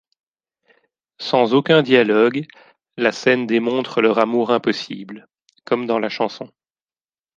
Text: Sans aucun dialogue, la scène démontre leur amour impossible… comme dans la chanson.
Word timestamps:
Sans 1.19 1.53
aucun 1.53 1.83
dialogue, 1.83 2.47
la 2.97 3.11
scène 3.11 3.45
démontre 3.45 4.01
leur 4.01 4.17
amour 4.17 4.49
impossible… 4.49 5.27
comme 5.63 5.85
dans 5.85 5.99
la 5.99 6.09
chanson. 6.09 6.51